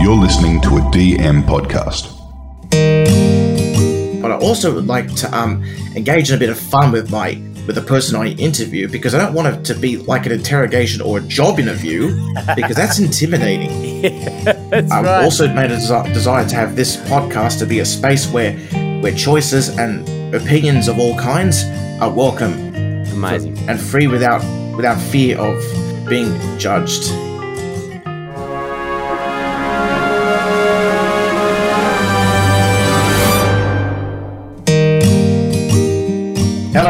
[0.00, 2.14] You're listening to a DM podcast.
[4.22, 5.64] But I also would like to um,
[5.96, 9.18] engage in a bit of fun with my with the person I interview because I
[9.18, 12.08] don't want it to be like an interrogation or a job interview
[12.56, 14.02] because that's intimidating.
[14.70, 15.24] That's I've right.
[15.24, 18.56] also made a desi- desire to have this podcast to be a space where
[19.02, 21.64] where choices and opinions of all kinds
[22.00, 22.52] are welcome
[23.12, 23.58] Amazing.
[23.68, 24.42] and free without
[24.76, 25.58] without fear of
[26.08, 27.12] being judged.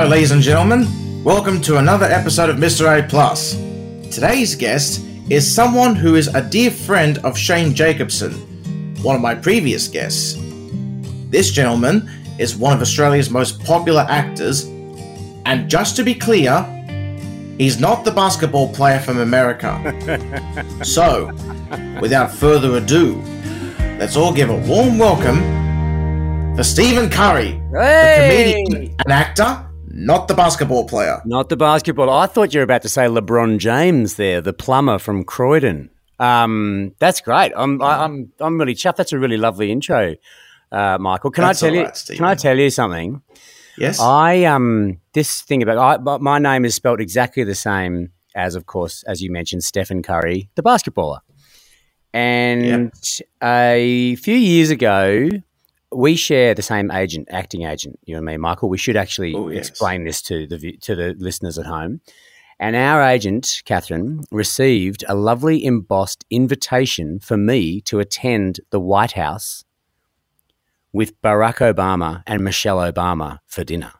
[0.09, 1.23] Ladies and gentlemen.
[1.23, 2.99] Welcome to another episode of Mr.
[2.99, 3.57] A Plus.
[4.11, 8.33] Today's guest is someone who is a dear friend of Shane Jacobson,
[9.03, 10.39] one of my previous guests.
[11.29, 12.09] This gentleman
[12.39, 14.65] is one of Australia's most popular actors,
[15.45, 16.65] and just to be clear,
[17.59, 19.77] he's not the basketball player from America.
[20.83, 21.27] so,
[22.01, 23.23] without further ado,
[23.99, 29.68] let's all give a warm welcome for Stephen Curry, the comedian and actor,
[30.05, 31.21] not the basketball player.
[31.25, 32.11] Not the basketball.
[32.11, 35.91] I thought you were about to say LeBron James there, the plumber from Croydon.
[36.19, 37.53] Um, that's great.
[37.57, 38.97] I'm, I, I'm, I'm really chuffed.
[38.97, 40.15] That's a really lovely intro,
[40.73, 41.31] uh, Michael.
[41.31, 41.91] Can That's I tell you?
[41.95, 42.19] Stephen.
[42.19, 43.23] can I tell you something?
[43.77, 44.01] Yes?
[44.01, 48.67] I um, this thing about I, my name is spelled exactly the same as, of
[48.67, 51.21] course, as you mentioned, Stephen Curry, the basketballer.
[52.13, 52.91] And
[53.43, 55.29] a few years ago,
[55.93, 58.69] we share the same agent, acting agent, you and me, Michael.
[58.69, 59.69] We should actually Oh, yes.
[59.69, 62.01] explain this to the to the listeners at home.
[62.61, 69.13] And our agent, Catherine, received a lovely embossed invitation for me to attend the White
[69.13, 69.65] House
[70.93, 73.93] with Barack Obama and Michelle Obama for dinner.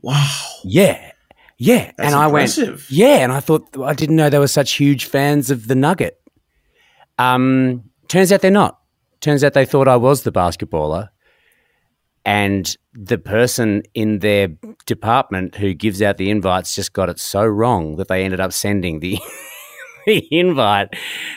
[0.00, 0.30] wow.
[0.64, 1.12] Yeah.
[1.58, 1.92] Yeah.
[1.96, 2.68] That's and I impressive.
[2.68, 3.18] went, yeah.
[3.24, 6.18] And I thought, I didn't know they were such huge fans of the Nugget.
[7.18, 8.78] Um, turns out they're not.
[9.20, 11.08] Turns out they thought I was the basketballer.
[12.26, 14.48] And the person in their
[14.86, 18.52] department who gives out the invites just got it so wrong that they ended up
[18.52, 19.18] sending the,
[20.06, 20.94] the invite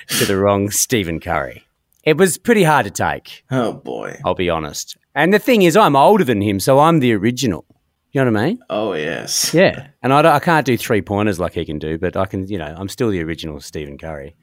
[0.08, 1.64] to the wrong Stephen Curry.
[2.04, 3.44] It was pretty hard to take.
[3.52, 4.18] Oh boy.
[4.24, 4.96] I'll be honest.
[5.14, 7.66] And the thing is, I'm older than him, so I'm the original.
[8.14, 8.60] You know what I mean?
[8.70, 9.54] Oh yes.
[9.54, 9.88] Yeah.
[10.02, 12.58] And I, I can't do three pointers like he can do, but I can, you
[12.58, 14.36] know, I'm still the original Stephen Curry.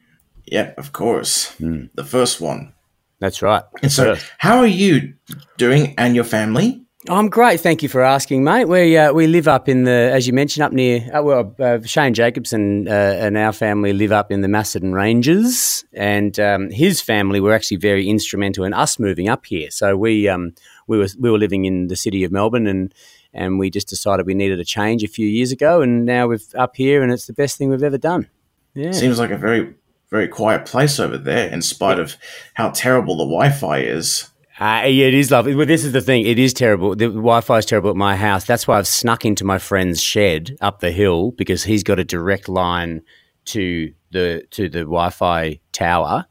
[0.45, 1.53] Yeah, of course.
[1.55, 1.85] Hmm.
[1.95, 2.73] The first one.
[3.19, 3.63] That's right.
[3.81, 4.31] And so, First.
[4.37, 5.13] how are you
[5.57, 6.81] doing and your family?
[7.07, 7.61] I'm great.
[7.61, 8.65] Thank you for asking, mate.
[8.65, 11.07] We uh, we live up in the, as you mentioned, up near.
[11.13, 15.85] Uh, well, uh, Shane Jacobson uh, and our family live up in the Macedon Ranges,
[15.93, 19.69] and um, his family were actually very instrumental in us moving up here.
[19.69, 20.55] So we um,
[20.87, 22.91] we were we were living in the city of Melbourne, and
[23.35, 26.39] and we just decided we needed a change a few years ago, and now we're
[26.55, 28.27] up here, and it's the best thing we've ever done.
[28.73, 28.91] Yeah.
[28.91, 29.75] Seems like a very,
[30.15, 32.15] very quiet place over there, in spite of
[32.53, 34.29] how terrible the Wi-Fi is.
[34.57, 35.53] Uh, yeah, it is lovely.
[35.53, 36.25] Well, this is the thing.
[36.25, 36.95] It is terrible.
[36.95, 38.45] The Wi-Fi is terrible at my house.
[38.45, 42.05] That's why I've snuck into my friend's shed up the hill because he's got a
[42.05, 43.01] direct line
[43.45, 46.25] to the to the Wi-Fi tower,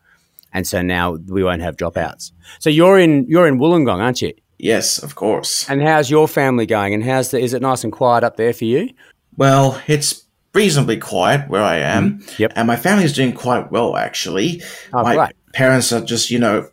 [0.55, 2.33] and so now we won't have dropouts.
[2.61, 4.33] So you're in you're in Wollongong, aren't you?
[4.59, 5.69] Yes, of course.
[5.69, 6.95] And how's your family going?
[6.95, 8.89] And how's the, is it nice and quiet up there for you?
[9.37, 10.24] Well, it's
[10.55, 12.19] reasonably quiet where I am.
[12.21, 12.43] Mm-hmm.
[12.43, 12.53] Yep.
[12.57, 14.63] And my family's doing quite well, actually.
[14.93, 15.31] Oh, my great.
[15.53, 16.69] parents are just, you know,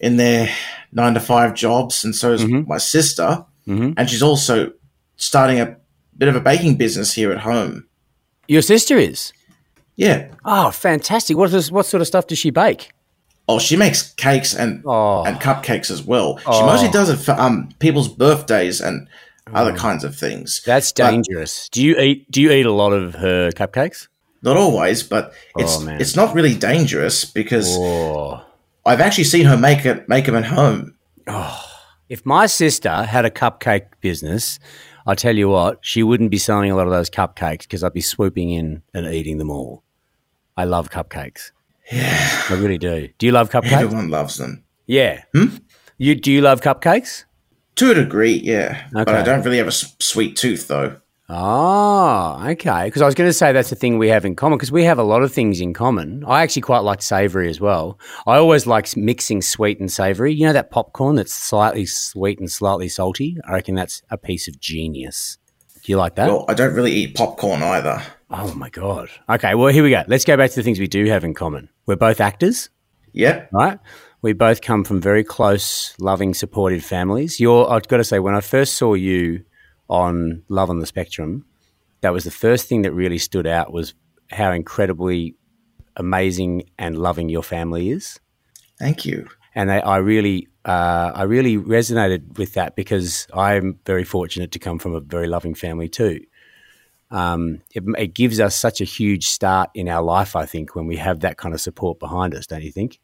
[0.00, 0.48] in their
[0.92, 2.68] nine to five jobs, and so is Mm-hmm.
[2.68, 3.44] my sister.
[3.66, 3.94] Mhm.
[3.96, 4.72] And she's also
[5.16, 5.76] starting a
[6.16, 7.86] bit of a baking business here at home.
[8.48, 9.32] Your sister is.
[9.96, 10.28] Yeah.
[10.44, 11.36] Oh, fantastic!
[11.36, 12.90] What does what sort of stuff does she bake?
[13.48, 15.24] Oh, she makes cakes and Oh.
[15.24, 16.36] and cupcakes as well.
[16.38, 16.66] She Oh.
[16.66, 19.08] mostly does it for um people's birthdays and
[19.52, 20.62] other kinds of things.
[20.66, 21.68] That's But- dangerous.
[21.70, 24.08] do you eat Do you eat a lot of her cupcakes?
[24.42, 28.42] Not always, but it's Oh, it's not really dangerous because Oh.
[28.84, 30.94] I've actually seen her make it make them at home.
[31.26, 31.60] Oh.
[32.08, 34.58] If my sister had a cupcake business,
[35.06, 37.92] I tell you what, she wouldn't be selling a lot of those cupcakes because I'd
[37.92, 39.82] be swooping in and eating them all.
[40.56, 41.50] I love cupcakes.
[41.90, 43.08] Yeah, I really do.
[43.18, 43.72] Do you love cupcakes?
[43.82, 45.22] everyone loves them Yeah.
[45.34, 45.56] Hmm?
[45.98, 47.24] You do you love cupcakes?
[47.76, 48.32] To a degree.
[48.34, 50.96] Yeah, but I don't really have a sweet tooth though.
[51.28, 52.84] Oh, okay.
[52.84, 54.84] Because I was going to say that's the thing we have in common because we
[54.84, 56.24] have a lot of things in common.
[56.24, 57.98] I actually quite like savoury as well.
[58.26, 60.32] I always like mixing sweet and savoury.
[60.32, 63.36] You know that popcorn that's slightly sweet and slightly salty?
[63.44, 65.36] I reckon that's a piece of genius.
[65.82, 66.28] Do you like that?
[66.28, 68.02] Well, I don't really eat popcorn either.
[68.30, 69.08] Oh my god.
[69.28, 70.02] Okay, well here we go.
[70.06, 71.68] Let's go back to the things we do have in common.
[71.86, 72.70] We're both actors,
[73.12, 73.50] Yep.
[73.52, 73.78] right?
[74.26, 77.38] We both come from very close, loving, supportive families.
[77.38, 79.44] You're I've got to say when I first saw you
[79.88, 81.44] on Love on the Spectrum,
[82.00, 83.94] that was the first thing that really stood out was
[84.32, 85.36] how incredibly
[85.94, 88.18] amazing and loving your family is.
[88.80, 89.28] Thank you.
[89.54, 94.58] and they, I really, uh, I really resonated with that because I'm very fortunate to
[94.58, 96.20] come from a very loving family too.
[97.12, 100.88] Um, it, it gives us such a huge start in our life, I think, when
[100.88, 102.48] we have that kind of support behind us.
[102.48, 102.98] Don't you think?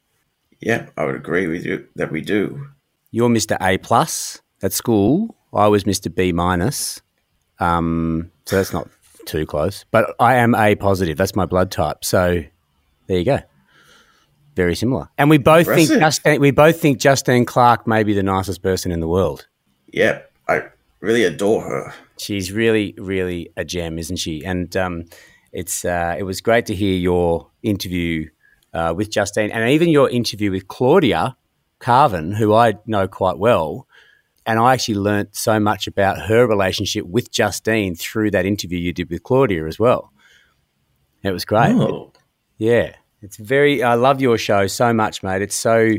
[0.65, 2.67] Yeah, I would agree with you that we do.
[3.11, 3.57] You're Mr.
[3.61, 5.35] A plus at school.
[5.53, 6.13] I was Mr.
[6.13, 7.01] B minus.
[7.59, 8.89] Um, so that's not
[9.25, 11.17] too close, but I am A positive.
[11.17, 12.03] That's my blood type.
[12.03, 12.43] So
[13.07, 13.39] there you go.
[14.55, 15.09] Very similar.
[15.17, 15.99] And we both think Impressive.
[15.99, 19.47] Justine, we both think Justine Clark may be the nicest person in the world.
[19.91, 20.63] Yeah, I
[20.99, 21.93] really adore her.
[22.17, 24.45] She's really, really a gem, isn't she?
[24.45, 25.05] And um,
[25.51, 28.29] it's uh, it was great to hear your interview
[28.73, 31.37] uh, with Justine, and even your interview with Claudia
[31.79, 33.87] Karvan, who I know quite well.
[34.45, 38.91] And I actually learnt so much about her relationship with Justine through that interview you
[38.91, 40.11] did with Claudia as well.
[41.23, 41.71] It was great.
[41.71, 42.11] Oh,
[42.57, 43.83] Yeah, it's very.
[43.83, 45.41] I love your show so much, mate.
[45.41, 45.91] It's so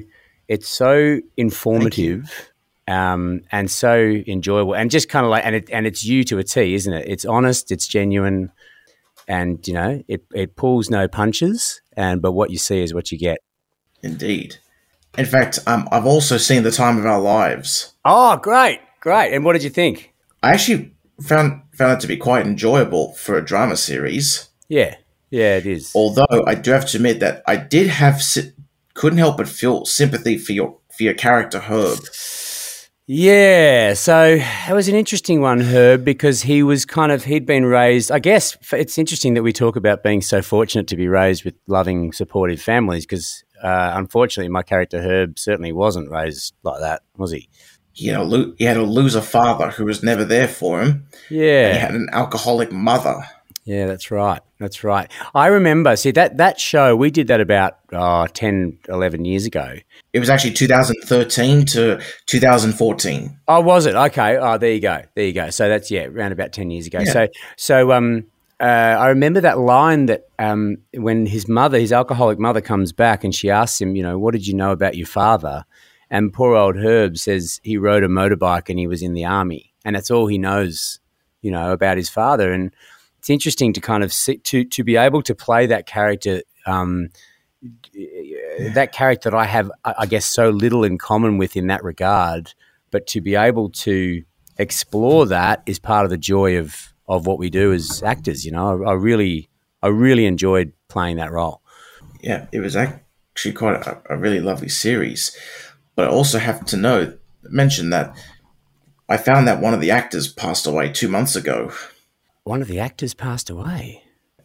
[0.47, 2.51] it's so informative,
[2.87, 6.39] um, and so enjoyable, and just kind of like, and it and it's you to
[6.39, 7.09] a T, isn't it?
[7.09, 8.53] It's honest, it's genuine,
[9.27, 13.11] and you know, it it pulls no punches, and but what you see is what
[13.13, 13.39] you get.
[14.03, 14.57] indeed.
[15.17, 17.95] In fact, um, I've also seen The Time of Our Lives.
[18.05, 19.33] Oh, great, great!
[19.33, 20.13] And what did you think?
[20.43, 20.93] I actually
[21.23, 24.49] found found it to be quite enjoyable for a drama series.
[24.69, 24.97] Yeah,
[25.31, 25.93] yeah, it is.
[25.95, 28.53] Although I do have to admit that I did have sy-
[28.95, 31.99] couldn't help but feel sympathy for your for your character Herb.
[33.07, 37.67] Yeah, so it was an interesting one, Herb, because he was kind of he'd been
[37.67, 38.11] raised.
[38.11, 41.55] I guess it's interesting that we talk about being so fortunate to be raised with
[41.67, 43.05] loving, supportive families.
[43.05, 47.51] Because uh, unfortunately, my character Herb certainly wasn't raised like that, was he?
[47.93, 51.07] He had a lo- he had a loser father who was never there for him.
[51.29, 51.75] Yeah.
[51.75, 53.23] He had an alcoholic mother.
[53.65, 55.11] Yeah, that's right, that's right.
[55.35, 55.97] I remember.
[55.97, 59.77] See that that show we did that about oh, 10, 11 years ago.
[60.13, 63.39] It was actually 2013 to 2014.
[63.49, 63.95] Oh, was it?
[63.95, 64.37] Okay.
[64.37, 65.03] Oh, there you go.
[65.15, 65.49] There you go.
[65.49, 67.01] So that's yeah, around about ten years ago.
[67.01, 67.13] Yeah.
[67.13, 68.27] So so um,
[68.61, 73.25] uh, I remember that line that um, when his mother, his alcoholic mother, comes back
[73.25, 75.65] and she asks him, you know, what did you know about your father?
[76.11, 79.73] And poor old Herb says he rode a motorbike and he was in the army,
[79.85, 81.01] and that's all he knows,
[81.43, 82.53] you know, about his father.
[82.53, 82.71] And
[83.25, 86.43] it's interesting to kind of see, to to be able to play that character.
[86.67, 87.09] Um,
[88.75, 92.53] that character that I have, I guess, so little in common with in that regard,
[92.91, 94.23] but to be able to
[94.59, 98.45] explore that is part of the joy of of what we do as actors.
[98.45, 99.49] You know, I, I really,
[99.83, 101.63] I really enjoyed playing that role.
[102.21, 105.35] Yeah, it was actually quite a, a really lovely series.
[105.97, 108.15] But I also have to know mention that
[109.09, 111.73] I found that one of the actors passed away two months ago.
[112.45, 114.03] One of the actors passed away.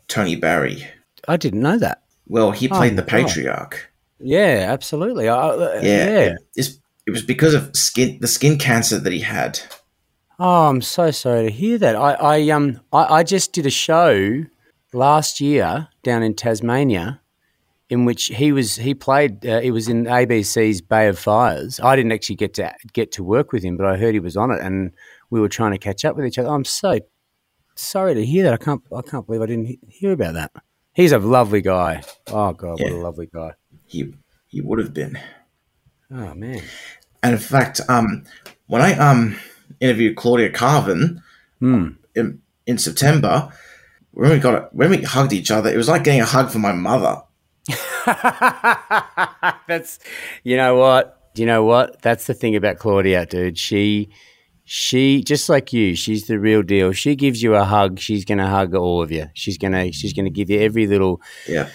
[0.07, 0.87] Tony Barry.
[1.27, 2.03] I didn't know that.
[2.27, 3.27] Well, he played the my God.
[3.27, 3.91] patriarch.
[4.19, 5.27] Yeah, absolutely.
[5.29, 6.35] I, uh, Yeah, yeah.
[6.55, 6.69] It,
[7.05, 9.59] it was because of skin the skin cancer that he had.
[10.39, 11.95] Oh, I'm so sorry to hear that.
[11.95, 14.45] I, I um I, I just did a show
[14.93, 17.21] last year down in Tasmania
[17.89, 21.79] in which he was he played uh, he was in ABC's Bay of Fires.
[21.81, 24.37] I didn't actually get to get to work with him, but I heard he was
[24.37, 24.91] on it and
[25.29, 26.49] we were trying to catch up with each other.
[26.49, 26.99] I'm so
[27.79, 28.53] sorry to hear that.
[28.53, 30.51] I can't I can't believe I didn't hear about that.
[30.93, 32.03] He's a lovely guy.
[32.27, 33.53] Oh god, what a lovely guy.
[33.85, 34.13] He
[34.47, 35.17] he would have been.
[36.11, 36.61] Oh man.
[37.23, 38.23] And in fact, um,
[38.67, 39.37] when I um
[39.79, 41.21] interviewed Claudia Karvan
[41.59, 41.89] Hmm.
[42.15, 43.51] in, in September,
[44.11, 46.61] when we got when we hugged each other, it was like getting a hug from
[46.61, 47.21] my mother.
[49.67, 49.99] That's
[50.43, 51.15] you know what?
[51.35, 52.01] You know what?
[52.01, 53.57] That's the thing about Claudia, dude.
[53.57, 54.09] She
[54.71, 56.91] she just like you, she's the real deal.
[56.91, 59.25] She gives you a hug, she's gonna hug all of you.
[59.33, 61.69] She's gonna she's gonna give you every little Yeah,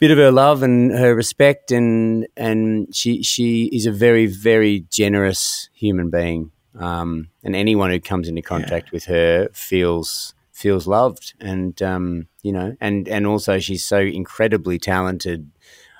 [0.00, 4.84] bit of her love and her respect and and she she is a very, very
[4.90, 6.50] generous human being.
[6.76, 12.50] Um, and anyone who comes into contact with her feels feels loved and um, you
[12.50, 15.48] know and and also she's so incredibly talented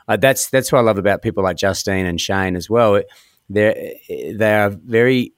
[0.08, 3.00] uh, that's that's what I love about people like Justine and Shane as well.
[3.48, 5.34] They're they are very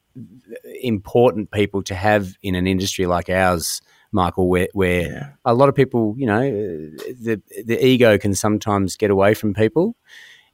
[0.84, 3.80] important people to have in an industry like ours,
[4.12, 8.96] Michael, where, where yeah, a lot of people, you know, the the ego can sometimes
[8.96, 9.96] get away from people.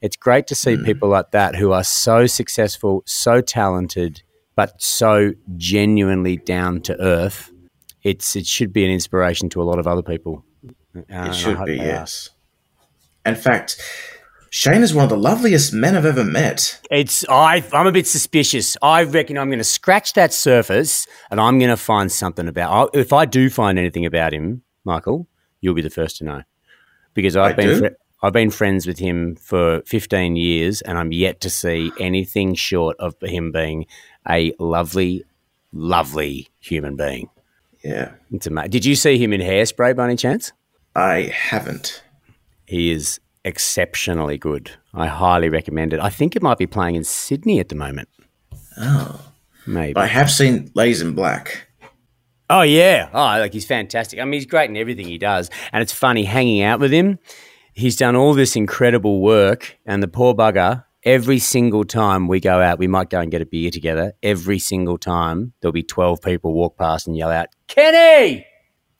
[0.00, 4.22] It's great to see people like that who are so successful, so talented,
[4.56, 7.52] but so genuinely down to earth.
[8.02, 10.44] It's it should be an inspiration to a lot of other people.
[10.96, 11.76] Uh, it should be.
[11.76, 11.86] they are.
[11.86, 12.30] Yes.
[13.26, 13.78] In fact,
[14.52, 16.80] Shane is one of the loveliest men I've ever met.
[16.90, 17.62] It's I.
[17.72, 18.76] I'm a bit suspicious.
[18.82, 22.90] I reckon I'm going to scratch that surface, and I'm going to find something about.
[22.94, 25.28] I- If I do find anything about him, Michael,
[25.60, 26.42] you'll be the first to know,
[27.14, 31.12] because I've I been fri- I've been friends with him for 15 years, and I'm
[31.12, 33.86] yet to see anything short of him being
[34.28, 35.24] a lovely,
[35.72, 37.30] lovely human being.
[37.84, 38.10] Yeah.
[38.32, 40.52] It's ama- Did you see him in Hairspray by any chance?
[40.96, 42.02] I haven't.
[42.66, 44.72] He is exceptionally good.
[44.94, 46.00] I highly recommend it.
[46.00, 48.08] I think it might be playing in Sydney at the moment.
[48.76, 49.20] Oh.
[49.66, 49.96] Maybe.
[49.96, 51.66] I have seen Ladies in Black.
[52.48, 54.18] Oh yeah, oh like he's fantastic.
[54.18, 57.20] I mean, he's great in everything he does, and it's funny hanging out with him.
[57.72, 60.84] He's done all this incredible work, and the poor bugger.
[61.04, 64.14] Every single time we go out, we might go and get a beer together.
[64.22, 68.44] Every single time, there'll be twelve people walk past and yell out, "Kenny!"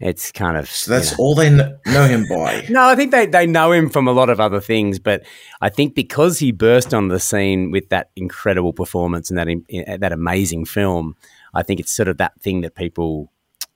[0.00, 1.22] It's kind of So that's you know.
[1.24, 2.66] all they know him by.
[2.70, 5.22] No, I think they, they know him from a lot of other things, but
[5.60, 9.64] I think because he burst on the scene with that incredible performance and that in,
[9.70, 11.16] eh, eh, that amazing film,
[11.52, 13.30] I think it's sort of that thing that people,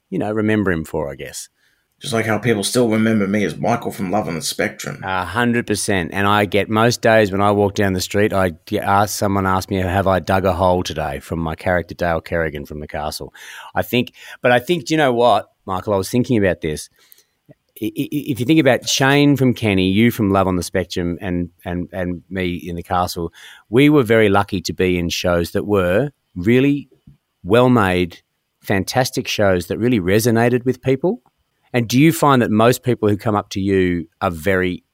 [0.09, 1.11] you know, remember him for.
[1.11, 1.50] I guess
[2.00, 5.00] Just like how people still remember me as Michael from Love on the Spectrum.
[5.04, 6.11] a hundred percent.
[6.14, 9.47] And I get most days when I walk down the street, I get asked someone
[9.47, 12.88] asked me, "Have I dug a hole today?" From my character Dale Kerrigan from the
[12.88, 13.35] Castle.
[13.75, 15.94] I think, but I think, do you know what, Michael?
[15.94, 16.88] I was thinking about this.
[17.76, 21.88] If you think about Shane from Kenny, you from Love on the Spectrum, and and
[21.92, 23.33] and me in the Castle,
[23.68, 26.88] we were very lucky to be in shows that were really
[27.42, 28.23] well made,
[28.61, 31.21] fantastic shows that really resonated with people.
[31.73, 34.85] And do you find that most people who come up to you are very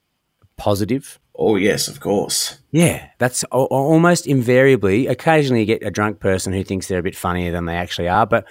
[0.57, 1.21] positive?
[1.35, 2.59] Oh, yes, of course.
[2.71, 5.07] Yeah, that's almost invariably.
[5.07, 8.09] Occasionally, you get a drunk person who thinks they're a bit funnier than they actually
[8.09, 8.27] are.
[8.27, 8.47] But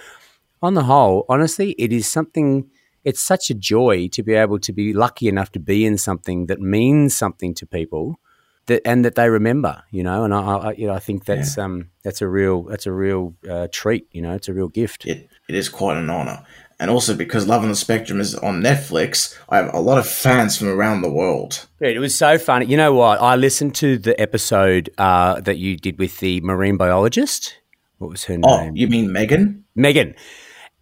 [0.61, 2.69] on the whole, honestly, it is something.
[3.05, 6.47] It's such a joy to be able to be lucky enough to be in something
[6.47, 8.19] that means something to people,
[8.65, 9.83] that and that they remember.
[9.89, 12.85] You know, and I, I you know, I think that's um that's a real that's
[12.85, 14.07] a real uh, treat.
[14.11, 15.05] You know, it's a real gift.
[15.05, 16.45] It, it is quite an honor.
[16.81, 20.07] And also because Love on the Spectrum is on Netflix, I have a lot of
[20.07, 21.67] fans from around the world.
[21.81, 22.67] Dude, it was so funny.
[22.67, 23.21] You know what?
[23.21, 27.55] I listened to the episode uh, that you did with the marine biologist.
[27.97, 28.77] What was her Oh, name?
[28.77, 29.65] you mean Megan?
[29.75, 30.15] Megan.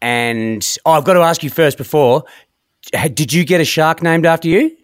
[0.01, 2.23] And oh, I've got to ask you first before.
[2.91, 4.75] Did you get a shark named after you?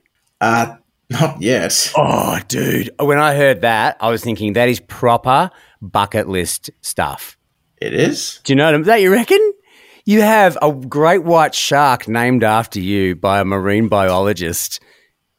[0.41, 0.75] Uh,
[1.09, 1.91] not yet.
[1.95, 2.89] Oh, dude.
[2.99, 5.51] When I heard that, I was thinking that is proper
[5.81, 7.37] bucket list stuff.
[7.77, 8.39] It is?
[8.43, 9.53] Do you know that you reckon?
[10.05, 14.81] You have a great white shark named after you by a marine biologist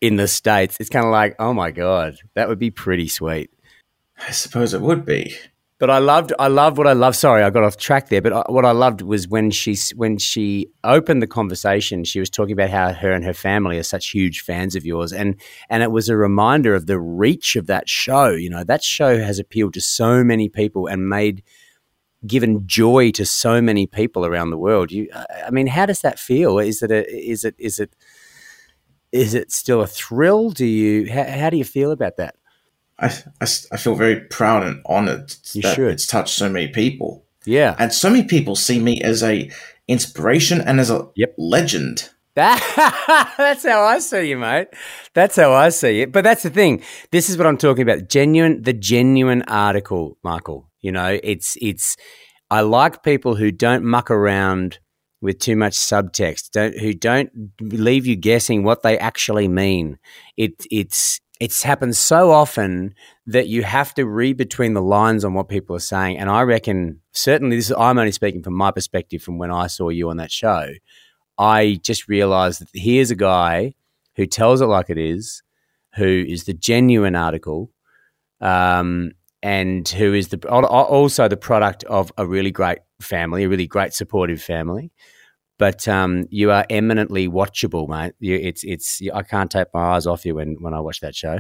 [0.00, 0.76] in the States.
[0.81, 3.50] It's kind of like, oh my God, that would be pretty sweet.
[4.26, 5.37] I suppose it would be.
[5.85, 7.14] But I loved, I loved what I loved.
[7.14, 8.23] Sorry, I got off track there.
[8.23, 12.05] But I, what I loved was when she when she opened the conversation.
[12.05, 15.12] She was talking about how her and her family are such huge fans of yours,
[15.12, 15.38] and
[15.69, 18.31] and it was a reminder of the reach of that show.
[18.31, 21.43] You know, that show has appealed to so many people and made
[22.26, 24.91] given joy to so many people around the world.
[24.91, 26.59] You, uh, I mean, how does that feel?
[26.59, 27.95] Is it a, is it is it
[29.12, 30.49] is it still a thrill?
[30.49, 32.37] Do you how, how do you feel about that?
[32.99, 33.07] I,
[33.41, 35.91] I, I feel very proud and honored You that should.
[35.93, 37.25] it's touched so many people.
[37.47, 39.51] Yeah, And so many people see me as a
[39.89, 41.35] inspiration and as a Yep.
[41.37, 42.11] legend.
[42.37, 44.69] That, that's how I see you, mate.
[45.13, 46.11] That's how I see it.
[46.11, 46.83] But that's the thing.
[47.13, 48.09] This is what I'm talking about.
[48.09, 50.69] Genuine, the genuine article, Michael.
[50.81, 51.97] You know, it's it's.
[52.51, 54.79] I like people who don't muck around
[55.21, 56.51] with too much subtext.
[56.51, 59.99] Don't who don't leave you guessing what they actually mean.
[60.37, 62.95] It it's it's happened so often
[63.26, 66.17] that you have to read between the lines on what people are saying.
[66.19, 67.71] And I reckon certainly this.
[67.71, 70.69] Is, I'm only speaking from my perspective from when I saw you on that show.
[71.37, 73.75] I just realized that here's a guy
[74.14, 75.43] who tells it like it is,
[75.97, 77.73] who is the genuine article,
[78.41, 79.12] um,
[79.43, 83.93] and who is the also the product of a really great family, a really great
[83.93, 84.93] supportive family.
[85.59, 88.15] But um, you are eminently watchable, mate.
[88.19, 91.15] You, it's it's I can't take my eyes off you when when I watch that
[91.15, 91.39] show.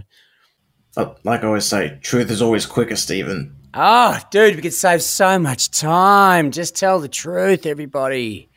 [1.24, 3.56] Like I always say, truth is always quicker, Stephen.
[3.74, 6.52] Oh, dude, we could save so much time.
[6.52, 8.48] Just tell the truth, everybody.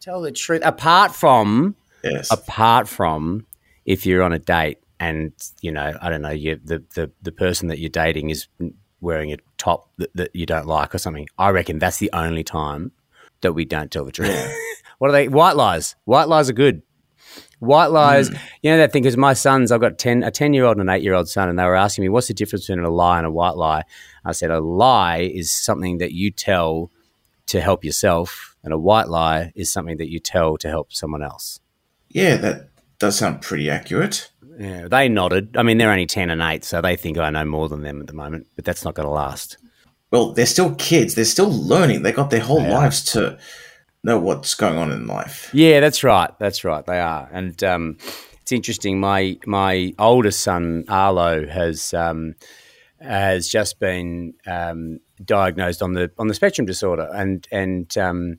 [0.00, 0.62] Tell the truth.
[0.64, 2.30] Apart from Yes.
[2.32, 3.46] apart from
[3.84, 7.32] if you're on a date and you know i don't know you the, the, the
[7.32, 8.46] person that you're dating is
[9.00, 12.44] wearing a top that, that you don't like or something i reckon that's the only
[12.44, 12.92] time
[13.40, 14.54] that we don't tell the truth
[14.98, 16.82] what are they white lies white lies are good
[17.58, 18.38] white lies mm.
[18.62, 20.88] you know that thing because my sons i've got 10 a 10 year old and
[20.88, 22.90] an 8 year old son and they were asking me what's the difference between a
[22.90, 23.82] lie and a white lie
[24.24, 26.90] i said a lie is something that you tell
[27.46, 31.22] to help yourself and a white lie is something that you tell to help someone
[31.22, 31.60] else
[32.08, 34.30] yeah, that does sound pretty accurate.
[34.58, 35.56] Yeah, they nodded.
[35.56, 38.00] I mean, they're only 10 and 8, so they think I know more than them
[38.00, 39.58] at the moment, but that's not going to last.
[40.10, 41.14] Well, they're still kids.
[41.14, 42.02] They're still learning.
[42.02, 42.70] They got their whole are.
[42.70, 43.38] lives to
[44.02, 45.50] know what's going on in life.
[45.52, 46.30] Yeah, that's right.
[46.38, 46.84] That's right.
[46.84, 47.28] They are.
[47.32, 47.98] And um,
[48.40, 49.00] it's interesting.
[49.00, 52.34] My my oldest son Arlo has um,
[53.00, 58.38] has just been um, diagnosed on the on the spectrum disorder and and um,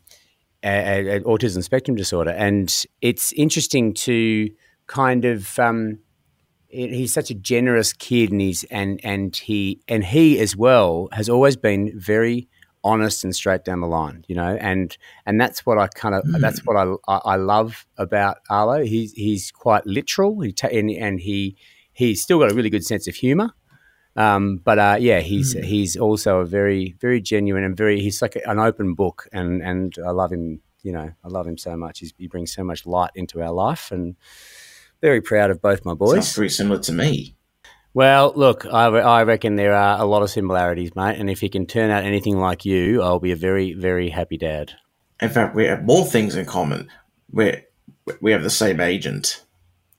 [0.63, 4.49] a, a, autism spectrum disorder, and it's interesting to
[4.87, 5.59] kind of.
[5.59, 5.99] Um,
[6.69, 11.29] he's such a generous kid, and he's and and he and he as well has
[11.29, 12.47] always been very
[12.83, 16.23] honest and straight down the line, you know, and and that's what I kind of
[16.23, 16.39] mm.
[16.39, 18.83] that's what I, I, I love about Arlo.
[18.83, 21.57] He's he's quite literal, he ta- and, and he
[21.91, 23.51] he's still got a really good sense of humour.
[24.15, 25.63] Um, but uh, yeah, he's mm.
[25.63, 29.95] he's also a very very genuine and very he's like an open book, and and
[30.05, 30.61] I love him.
[30.81, 31.99] You know, I love him so much.
[31.99, 34.15] He's, he brings so much light into our life, and
[35.01, 36.13] very proud of both my boys.
[36.13, 37.35] Sounds pretty similar to me.
[37.93, 41.17] Well, look, I, I reckon there are a lot of similarities, mate.
[41.19, 44.37] And if he can turn out anything like you, I'll be a very, very happy
[44.37, 44.73] dad.
[45.21, 46.89] In fact, we have more things in common.
[47.31, 47.63] We
[48.21, 49.43] we have the same agent.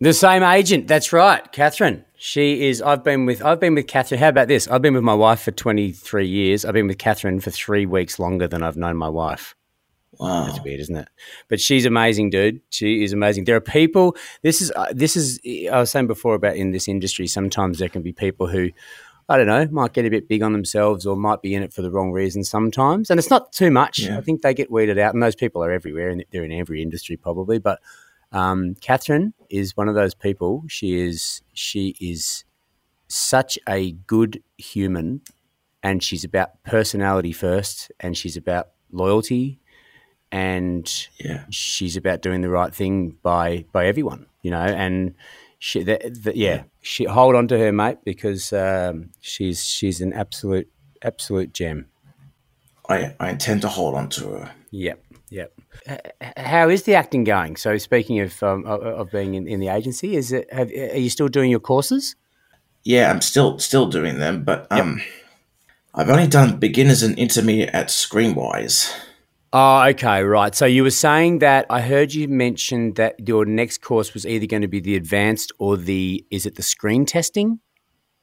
[0.00, 0.88] The same agent.
[0.88, 2.04] That's right, Catherine.
[2.16, 2.80] She is.
[2.80, 3.44] I've been with.
[3.44, 4.20] I've been with Catherine.
[4.20, 4.68] How about this?
[4.68, 6.64] I've been with my wife for twenty three years.
[6.64, 9.54] I've been with Catherine for three weeks longer than I've known my wife.
[10.18, 11.08] Wow, that's weird, isn't it?
[11.48, 12.60] But she's amazing, dude.
[12.70, 13.44] She is amazing.
[13.44, 14.16] There are people.
[14.42, 14.72] This is.
[14.74, 15.40] Uh, this is.
[15.70, 17.26] I was saying before about in this industry.
[17.26, 18.70] Sometimes there can be people who,
[19.28, 21.72] I don't know, might get a bit big on themselves or might be in it
[21.72, 23.08] for the wrong reason sometimes.
[23.08, 24.00] And it's not too much.
[24.00, 24.18] Yeah.
[24.18, 26.82] I think they get weeded out, and those people are everywhere, and they're in every
[26.82, 27.58] industry probably.
[27.58, 27.78] But
[28.32, 30.64] um, Catherine is one of those people.
[30.68, 31.40] She is.
[31.52, 32.44] She is
[33.06, 35.22] such a good human,
[35.84, 39.59] and she's about personality first, and she's about loyalty
[40.32, 41.44] and yeah.
[41.50, 44.58] she's about doing the right thing by by everyone, you know.
[44.60, 45.14] And
[45.58, 50.12] she, the, the, yeah, she hold on to her, mate, because um, she's she's an
[50.12, 50.68] absolute
[51.02, 51.86] absolute gem.
[52.88, 54.52] I I intend to hold on to her.
[54.70, 55.52] Yep, yep.
[56.36, 57.56] How is the acting going?
[57.56, 61.10] So, speaking of um, of being in, in, the agency, is it have, are you
[61.10, 62.14] still doing your courses?
[62.84, 65.06] Yeah, I'm still still doing them, but um, yep.
[65.94, 68.94] I've only done beginners and intermediate at Screenwise.
[69.52, 70.54] Oh, okay, right.
[70.54, 74.46] So you were saying that I heard you mention that your next course was either
[74.46, 77.58] going to be the advanced or the is it the screen testing?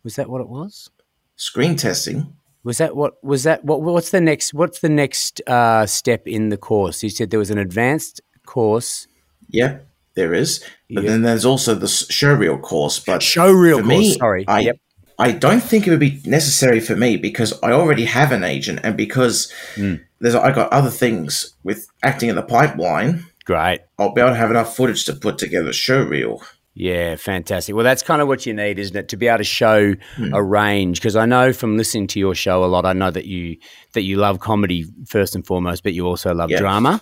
[0.04, 0.90] Was that what it was?
[1.36, 2.34] Screen testing.
[2.64, 6.50] Was that what was that what what's the next what's the next uh, step in
[6.50, 7.04] the course?
[7.04, 9.08] You said there was an advanced course.
[9.50, 9.80] Yeah,
[10.16, 10.64] there is.
[10.90, 13.00] But then there's also the showreel course.
[13.00, 13.88] But showreel course.
[13.88, 14.46] Me, sorry.
[14.48, 14.80] I, yep.
[15.20, 18.80] I don't think it would be necessary for me because I already have an agent,
[18.84, 20.02] and because mm.
[20.20, 23.26] There's I got other things with acting in the pipeline.
[23.46, 23.82] Great.
[23.98, 26.44] I'll be able to have enough footage to put together a show reel.
[26.80, 27.74] Yeah, fantastic.
[27.74, 30.34] Well, that's kind of what you need, isn't it, to be able to show hmm.
[30.34, 31.00] a range?
[31.00, 33.58] Because I know from listening to your show a lot, I know that you
[33.94, 36.60] that you love comedy first and foremost, but you also love yes.
[36.60, 37.02] drama.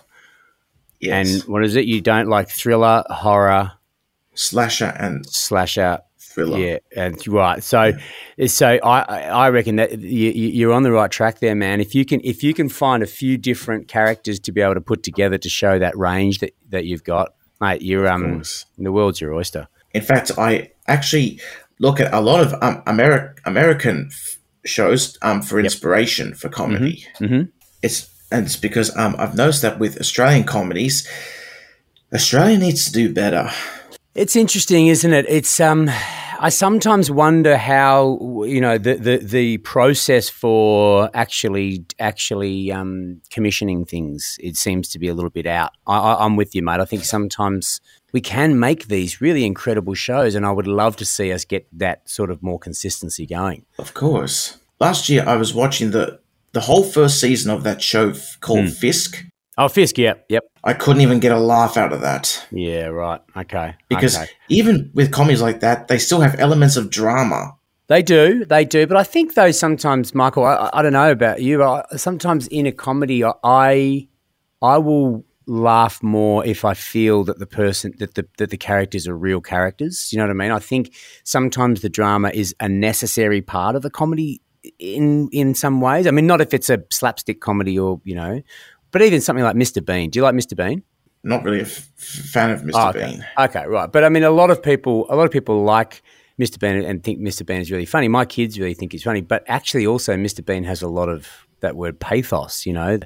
[0.98, 1.42] Yes.
[1.42, 1.84] And what is it?
[1.84, 3.72] You don't like thriller, horror,
[4.34, 5.98] slasher, and slasher,
[6.36, 6.58] thriller.
[6.58, 7.64] Yeah, and right.
[7.64, 7.92] So,
[8.36, 8.46] yeah.
[8.46, 11.80] so I I reckon that you, are on the right track there, man.
[11.80, 14.80] If you can if you can find a few different characters to be able to
[14.80, 18.42] put together to show that range that, that you've got, mate, you're um
[18.78, 19.66] the world's your oyster.
[19.94, 21.40] In fact, I actually
[21.80, 26.36] look at a lot of um, Ameri- American f- shows um, for inspiration yep.
[26.36, 27.06] for comedy.
[27.18, 27.24] Mm-hmm.
[27.24, 27.50] Mm-hmm.
[27.82, 31.08] It's and it's because um, I've noticed that with Australian comedies,
[32.12, 33.50] Australia needs to do better.
[34.14, 35.26] It's interesting, isn't it?
[35.28, 35.90] It's um
[36.38, 43.84] I sometimes wonder how you know the, the, the process for actually actually um, commissioning
[43.84, 44.36] things.
[44.40, 45.72] It seems to be a little bit out.
[45.86, 46.80] I, am with you, mate.
[46.80, 47.80] I think sometimes
[48.12, 51.66] we can make these really incredible shows, and I would love to see us get
[51.72, 53.64] that sort of more consistency going.
[53.78, 54.58] Of course.
[54.78, 56.20] Last year, I was watching the
[56.52, 58.74] the whole first season of that show called mm.
[58.74, 59.24] Fisk.
[59.58, 60.44] Oh, Fisk, yep, yep.
[60.64, 62.46] I couldn't even get a laugh out of that.
[62.50, 63.20] Yeah, right.
[63.36, 63.74] Okay.
[63.88, 64.30] Because okay.
[64.48, 67.56] even with comedies like that, they still have elements of drama.
[67.88, 68.86] They do, they do.
[68.86, 72.66] But I think though sometimes, Michael, I, I don't know about you, but sometimes in
[72.66, 74.08] a comedy, I
[74.60, 79.06] I will laugh more if I feel that the person that the that the characters
[79.06, 80.12] are real characters.
[80.12, 80.50] You know what I mean?
[80.50, 84.42] I think sometimes the drama is a necessary part of the comedy
[84.78, 86.06] in in some ways.
[86.06, 88.42] I mean, not if it's a slapstick comedy or you know,
[88.96, 89.84] but even something like Mr.
[89.84, 90.08] Bean.
[90.08, 90.56] Do you like Mr.
[90.56, 90.82] Bean?
[91.22, 92.70] Not really a f- fan of Mr.
[92.72, 93.10] Oh, okay.
[93.10, 93.26] Bean.
[93.38, 93.92] Okay, right.
[93.92, 96.02] But I mean, a lot of people, a lot of people like
[96.40, 96.58] Mr.
[96.58, 97.44] Bean and think Mr.
[97.44, 98.08] Bean is really funny.
[98.08, 100.42] My kids really think he's funny, but actually, also Mr.
[100.42, 101.28] Bean has a lot of
[101.60, 102.64] that word pathos.
[102.64, 102.98] You know,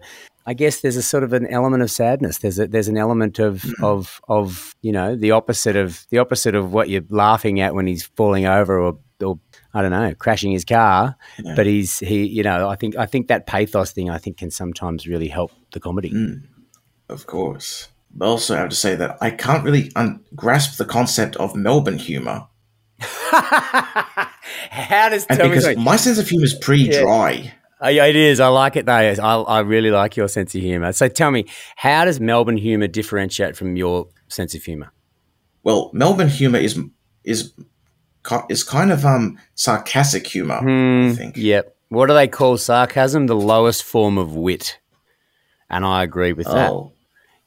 [0.46, 2.38] I guess there's a sort of an element of sadness.
[2.38, 3.82] There's a, there's an element of mm.
[3.82, 7.88] of of you know the opposite of the opposite of what you're laughing at when
[7.88, 9.40] he's falling over or or
[9.74, 11.16] I don't know, crashing his car.
[11.42, 11.54] Yeah.
[11.54, 14.50] But he's he, you know, I think I think that pathos thing I think can
[14.50, 16.10] sometimes really help the comedy.
[16.10, 16.42] Mm,
[17.08, 17.88] of course.
[18.20, 21.98] also I have to say that I can't really un- grasp the concept of Melbourne
[21.98, 22.46] humor.
[24.70, 27.00] How does And tell me because my sense of humor is pretty Yeah.
[27.02, 27.54] dry.
[27.82, 28.40] Uh, it is.
[28.40, 28.92] I like it though.
[28.92, 30.92] I, I really like your sense of humour.
[30.92, 34.92] So tell me, how does Melbourne humour differentiate from your sense of humour?
[35.62, 36.78] Well, Melbourne humor is
[37.24, 37.52] is
[38.48, 40.60] is kind of um sarcastic humor.
[41.10, 41.36] I think.
[41.36, 41.76] Yep.
[41.88, 43.26] What do they call sarcasm?
[43.26, 44.78] The lowest form of wit.
[45.68, 46.70] And I agree with that.
[46.70, 46.92] Oh,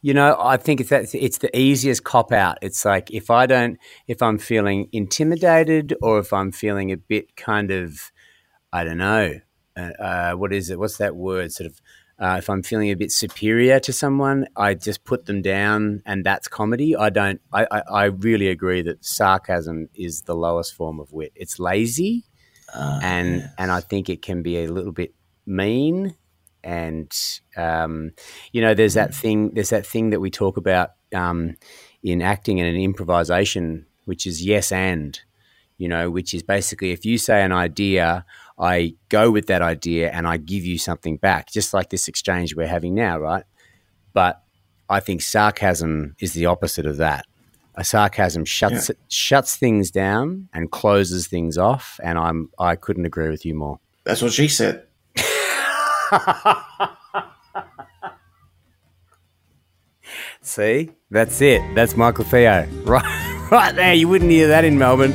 [0.01, 2.57] You know, I think it's that it's the easiest cop out.
[2.61, 7.35] It's like if I don't, if I'm feeling intimidated or if I'm feeling a bit
[7.35, 8.11] kind of,
[8.71, 9.39] I don't know,
[9.77, 10.79] uh, uh, what is it?
[10.79, 11.51] What's that word?
[11.51, 11.81] Sort of,
[12.19, 16.25] uh, if I'm feeling a bit superior to someone, I just put them down, and
[16.25, 16.95] that's comedy.
[16.95, 17.41] I don't.
[17.51, 21.31] I, I, I really agree that sarcasm is the lowest form of wit.
[21.35, 22.25] It's lazy,
[22.73, 25.13] and and I think it can be a little bit
[25.45, 26.15] mean
[26.63, 27.11] and
[27.57, 28.11] um,
[28.51, 31.55] you know there's that thing there's that thing that we talk about um,
[32.01, 35.19] in acting and in improvisation which is yes and
[35.77, 38.25] you know which is basically if you say an idea
[38.63, 42.55] i go with that idea and i give you something back just like this exchange
[42.55, 43.43] we're having now right
[44.13, 44.41] but
[44.89, 47.25] i think sarcasm is the opposite of that
[47.75, 53.29] a sarcasm shuts shuts things down and closes things off and i'm i couldn't agree
[53.29, 54.85] with you more that's what she said.
[60.41, 61.61] See, that's it.
[61.73, 62.67] That's Michael Theo.
[62.83, 63.93] Right, right there.
[63.93, 65.13] You wouldn't hear that in Melbourne.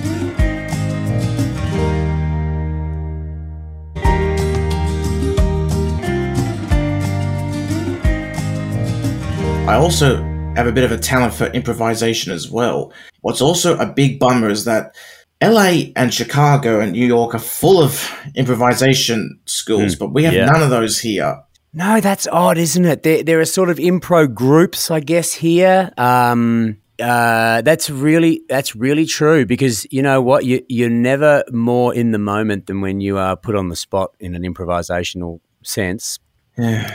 [9.68, 10.16] I also
[10.57, 12.90] have a bit of a talent for improvisation as well.
[13.20, 14.96] What's also a big bummer is that
[15.42, 20.46] LA and Chicago and New York are full of improvisation schools, but we have yeah.
[20.46, 21.42] none of those here.
[21.74, 23.02] No, that's odd, isn't it?
[23.02, 25.92] There, there are sort of impro groups, I guess, here.
[25.98, 31.94] Um, uh, that's really that's really true because you know what you you're never more
[31.94, 36.18] in the moment than when you are put on the spot in an improvisational sense.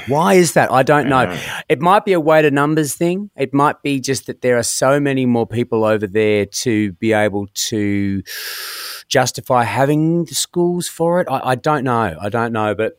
[0.08, 0.72] Why is that?
[0.72, 1.38] I don't know.
[1.70, 3.30] It might be a weight of numbers thing.
[3.38, 7.14] It might be just that there are so many more people over there to be
[7.14, 8.22] able to
[9.08, 11.28] justify having the schools for it.
[11.30, 12.18] I, I don't know.
[12.20, 12.98] I don't know, but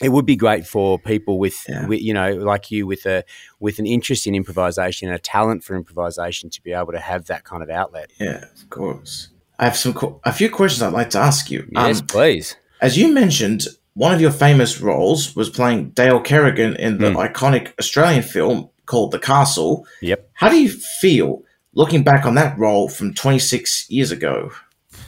[0.00, 1.86] it would be great for people with, Yeah.
[1.86, 3.24] with, you know, like you, with a
[3.60, 7.26] with an interest in improvisation and a talent for improvisation, to be able to have
[7.26, 8.10] that kind of outlet.
[8.18, 9.28] Yeah, of course.
[9.58, 11.68] I have some a few questions I'd like to ask you.
[11.70, 12.56] Yes, Um, please.
[12.80, 17.16] as you mentioned, one of your famous roles was playing Dale Kerrigan in the Hmm.
[17.18, 19.86] iconic Australian film called The Castle.
[20.00, 20.30] Yep.
[20.34, 21.42] How do you feel
[21.74, 24.50] looking back on that role from 26 years ago?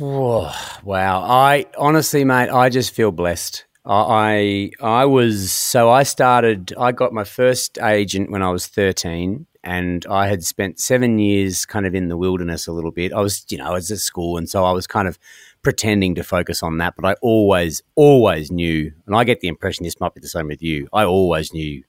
[0.01, 1.23] Wow.
[1.23, 3.65] I honestly, mate, I just feel blessed.
[3.87, 6.73] I I I was so I started.
[6.79, 11.67] I got my first agent when I was thirteen, and I had spent seven years
[11.67, 13.13] kind of in the wilderness a little bit.
[13.13, 15.19] I was, you know, I was at school, and so I was kind of
[15.65, 16.95] pretending to focus on that.
[16.95, 20.47] But I always, always knew, and I get the impression this might be the same
[20.47, 20.89] with you.
[20.93, 21.83] I always knew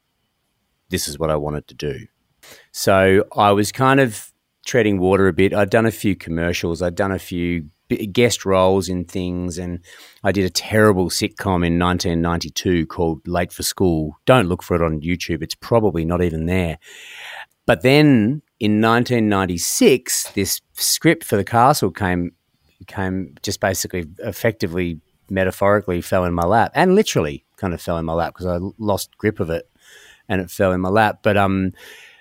[0.89, 2.07] this is what I wanted to do.
[2.71, 4.31] So I was kind of
[4.65, 5.53] treading water a bit.
[5.53, 7.69] I'd done a few commercials, I'd done a few
[8.11, 9.79] guest roles in things, and
[10.23, 14.17] I did a terrible sitcom in 1992 called Late for School.
[14.25, 16.79] Don't look for it on YouTube, it's probably not even there.
[17.67, 22.31] But then in 1996, this script for the castle came
[22.88, 28.05] came just basically effectively metaphorically fell in my lap and literally kind of fell in
[28.05, 29.69] my lap because I lost grip of it
[30.27, 31.19] and it fell in my lap.
[31.23, 31.71] But um,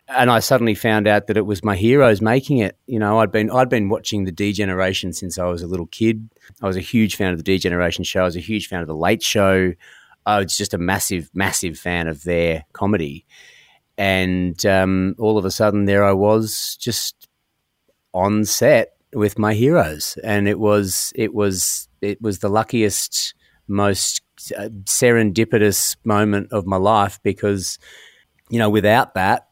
[0.08, 2.76] and I suddenly found out that it was my heroes making it.
[2.86, 5.86] You know, I'd been I'd been watching the D Generation since I was a little
[5.86, 6.28] kid.
[6.62, 8.22] I was a huge fan of the D Generation show.
[8.22, 9.72] I was a huge fan of the Late Show.
[10.26, 13.26] I was just a massive, massive fan of their comedy.
[13.96, 17.28] And um, all of a sudden, there I was, just
[18.12, 23.34] on set with my heroes, and it was it was it was the luckiest,
[23.68, 24.22] most
[24.56, 27.78] uh, serendipitous moment of my life because
[28.50, 29.48] you know without that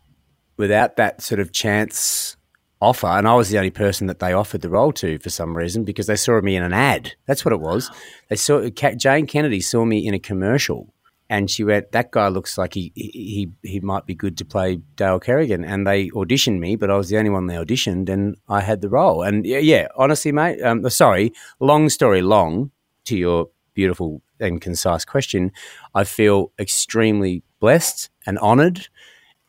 [0.57, 2.37] without that sort of chance
[2.81, 5.57] offer and I was the only person that they offered the role to for some
[5.57, 7.15] reason because they saw me in an ad.
[7.27, 7.91] That's what it was.
[8.29, 10.92] They saw Jane Kennedy saw me in a commercial
[11.33, 14.77] and she went that guy looks like he he he might be good to play
[14.97, 15.65] Dale Kerrigan.
[15.65, 18.83] And they auditioned me but I was the only one they auditioned and I had
[18.83, 19.23] the role.
[19.23, 22.71] And yeah, honestly mate um, sorry long story long
[23.07, 25.53] to your beautiful and concise question,
[25.95, 28.89] I feel extremely blessed and honored,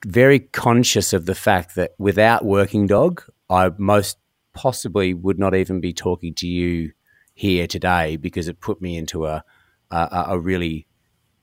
[0.05, 4.17] very conscious of the fact that without Working Dog, I most
[4.53, 6.91] possibly would not even be talking to you
[7.33, 9.43] here today because it put me into a,
[9.91, 10.87] a, a really,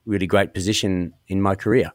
[0.05, 1.91] really great position in my career.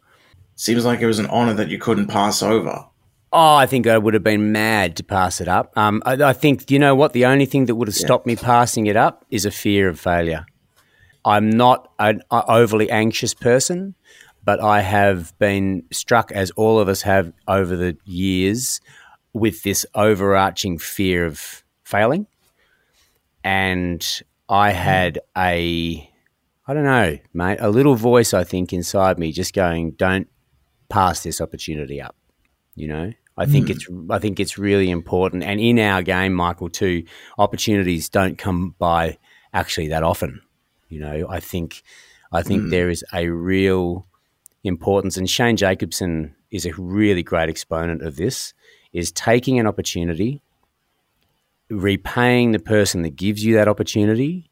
[0.55, 2.87] Seems like it was an honor that you couldn't pass over.
[3.33, 5.77] Oh, I think I would have been mad to pass it up.
[5.77, 7.13] Um, I, I think you know what.
[7.13, 10.01] The only thing that would have stopped me passing it up is a fear of
[10.01, 10.47] failure.
[11.25, 13.95] I'm not an overly anxious person,
[14.45, 18.81] but I have been struck, as all of us have over the years,
[19.35, 22.29] with this overarching fear of failing.
[23.43, 24.07] And
[24.49, 26.09] I had a,
[26.69, 30.29] I don't know, mate, a little voice, I think, inside me just going, don't
[30.89, 32.17] pass this opportunity up.
[32.75, 33.73] You know, I think hmm.
[33.73, 35.45] it's I think it's really important.
[35.45, 37.05] And in our game, Michael, too,
[37.39, 39.19] opportunities don't come by
[39.53, 40.43] actually that often.
[40.89, 41.83] You know, I think
[42.33, 42.71] I think hmm.
[42.71, 44.07] there is a real
[44.65, 48.55] importance, and Shane Jacobson is a really great exponent of this.
[48.93, 50.41] Is taking an opportunity,
[51.69, 54.51] repaying the person that gives you that opportunity,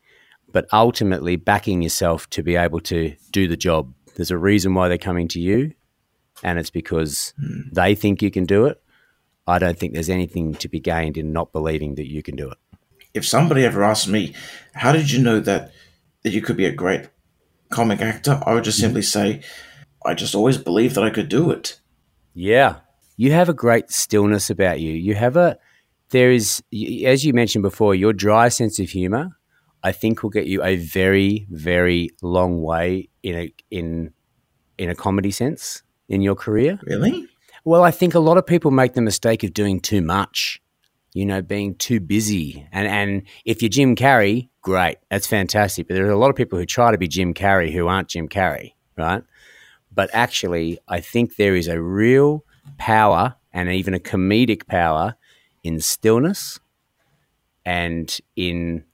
[0.55, 3.93] but ultimately backing yourself to be able to do the job.
[4.15, 5.73] There's a reason why they're coming to you,
[6.45, 7.63] and it's because hmm.
[7.73, 8.81] they think you can do it.
[9.49, 12.49] I don't think there's anything to be gained in not believing that you can do
[12.49, 12.59] it.
[13.13, 14.33] If somebody ever asked me,
[14.75, 15.73] "How did you know that
[16.23, 17.09] that you could be a great
[17.71, 18.87] comic actor?" I would just hmm.
[18.87, 19.43] simply say,
[20.07, 21.81] "I just always believed that I could do it."
[22.33, 22.77] Yeah.
[23.17, 24.93] You have a great stillness about you.
[24.93, 25.59] You have a,
[26.11, 26.63] there is,
[27.05, 29.37] as you mentioned before, your dry sense of humor,
[29.85, 34.15] I think will get you a very, very long way in a, in,
[34.79, 36.81] in a comedy sense in your career.
[36.85, 37.29] Really?
[37.65, 40.61] Well, I think a lot of people make the mistake of doing too much,
[41.13, 42.67] you know, being too busy.
[42.73, 45.87] And, and if you're Jim Carrey, great, that's fantastic.
[45.87, 48.09] But there are a lot of people who try to be Jim Carrey who aren't
[48.09, 49.23] Jim Carrey, right?
[49.93, 52.45] But actually, I think there is a real
[52.79, 55.15] power and even a comedic power
[55.63, 56.59] in stillness
[57.67, 58.85] and in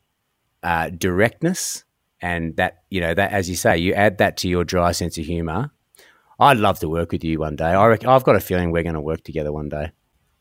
[0.62, 1.84] uh, directness.
[2.22, 5.16] And that, you know, that, as you say, you add that to your dry sense
[5.16, 5.70] of humor.
[6.38, 7.64] I'd love to work with you one day.
[7.64, 9.92] I reckon, I've got a feeling we're going to work together one day.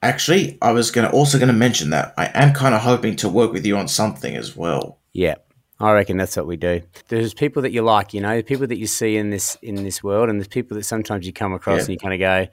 [0.01, 3.51] Actually, I was gonna also gonna mention that I am kind of hoping to work
[3.51, 4.97] with you on something as well.
[5.11, 5.35] Yeah,
[5.77, 6.81] I reckon that's what we do.
[7.09, 10.01] There's people that you like, you know, people that you see in this in this
[10.01, 11.81] world, and there's people that sometimes you come across Yeah.
[11.81, 12.47] and you kind of go,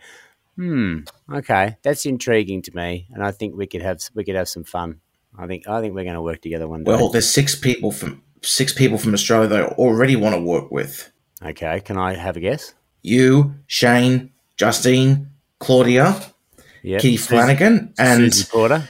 [0.57, 0.99] "Hmm,
[1.33, 4.65] okay, that's intriguing to me," and I think we could have we could have some
[4.65, 5.01] fun.
[5.39, 6.91] I think I think we're going to work together one day.
[6.93, 10.71] Well, there's six people from six people from Australia that I already want to work
[10.71, 11.11] with.
[11.45, 12.75] okay, can I have a guess?
[13.03, 16.21] You, Shane, Justine, Claudia,
[16.83, 18.89] Yeah, Kitty Flanagan, and Susie Porter.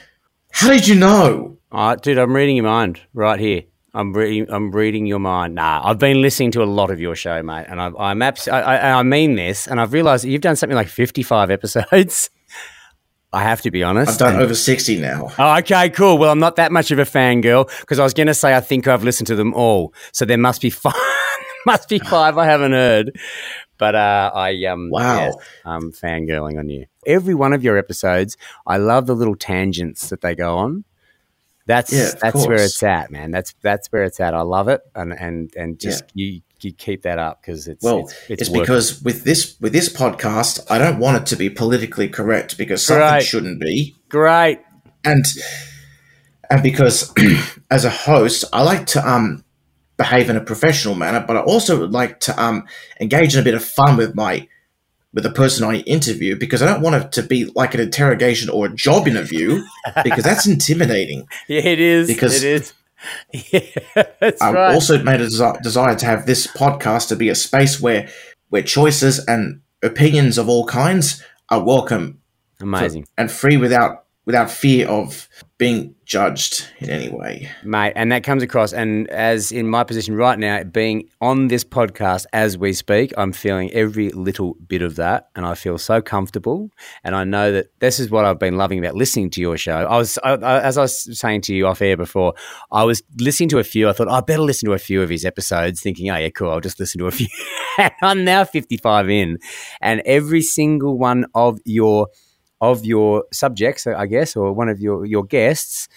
[0.51, 1.57] how did you know?
[1.71, 3.63] Oh, dude, I'm reading your mind right here.
[3.93, 4.45] I'm reading.
[4.49, 5.55] I'm reading your mind.
[5.55, 8.47] Nah, I've been listening to a lot of your show, mate, and I, I'm abs-
[8.47, 12.29] I, I, I mean this, and I've realised that you've done something like 55 episodes.
[13.33, 14.11] I have to be honest.
[14.13, 15.29] I've done and- over sixty now.
[15.37, 16.17] Oh, okay, cool.
[16.17, 18.61] Well, I'm not that much of a fangirl because I was going to say I
[18.61, 20.93] think I've listened to them all, so there must be five.
[21.65, 23.17] must be five I haven't heard.
[23.77, 25.17] But uh, I um Wow.
[25.17, 25.35] yes,
[25.65, 26.85] I'm fangirling on you.
[27.05, 30.83] Every one of your episodes, I love the little tangents that they go on.
[31.67, 33.31] That's Yeah, that's where it's at, man.
[33.31, 34.33] That's that's where it's at.
[34.33, 37.99] I love it, and and and just you you keep that up because it's Well,
[37.99, 41.49] it's, it's, it's because with this with this podcast, I don't want it to be
[41.49, 43.23] politically correct because something Right.
[43.23, 44.59] shouldn't be, great.
[45.03, 45.25] and
[46.49, 47.13] and because
[47.71, 49.43] as a host, I like to um
[49.97, 52.65] behave in a professional manner, but I also would like to um
[53.01, 54.47] engage in a bit of fun with my
[55.13, 58.49] with the person I interview because I don't want it to be like an interrogation
[58.49, 59.63] or a job interview
[60.03, 61.27] because that's intimidating.
[61.47, 62.07] Yeah, it is.
[62.07, 62.73] Because- it is.
[63.51, 63.61] Yeah,
[64.19, 64.73] that's I've right.
[64.73, 68.09] also made a desi- desire to have this podcast to be a space where
[68.49, 72.19] where choices and opinions of all kinds are welcome
[72.59, 73.05] Amazing.
[73.17, 77.49] and free without without fear of being judged in any way.
[77.65, 81.65] mate and that comes across and as in my position right now being on this
[81.65, 86.01] podcast as we speak i'm feeling every little bit of that and i feel so
[86.01, 86.71] comfortable
[87.03, 89.75] and i know that this is what i've been loving about listening to your show
[89.75, 92.35] i was I, I, as i was saying to you off air before
[92.71, 95.09] i was listening to a few i thought i better listen to a few of
[95.09, 97.27] his episodes thinking oh yeah cool i'll just listen to a few
[98.01, 99.39] i'm now 55 in
[99.81, 102.07] and every single one of your
[102.61, 105.87] of your subjects, I guess, or one of your your guests,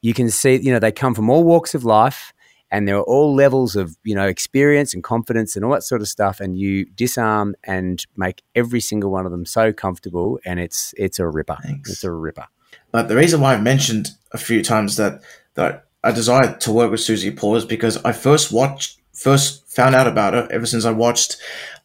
[0.00, 2.32] you can see, you know, they come from all walks of life
[2.70, 6.00] and there are all levels of, you know, experience and confidence and all that sort
[6.00, 6.40] of stuff.
[6.40, 11.18] And you disarm and make every single one of them so comfortable and it's it's
[11.18, 11.58] a ripper.
[11.62, 11.90] Thanks.
[11.90, 12.46] It's a ripper.
[12.90, 15.22] But the reason why I've mentioned a few times that
[15.54, 19.94] that I desired to work with Susie Paul is because I first watched first found
[19.94, 21.36] out about her ever since I watched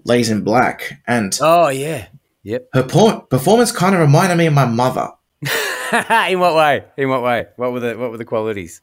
[0.06, 2.08] Ladies in Black and Oh yeah.
[2.48, 2.70] Yep.
[2.74, 5.10] her por- performance kind of reminded me of my mother.
[6.30, 6.86] In what way?
[6.98, 7.48] In what way?
[7.58, 8.80] What were the what were the qualities?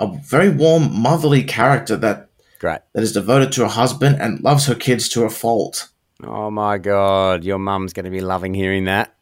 [0.00, 2.80] A very warm, motherly character that Great.
[2.92, 5.90] that is devoted to her husband and loves her kids to a fault.
[6.24, 9.14] Oh my god, your mum's going to be loving hearing that.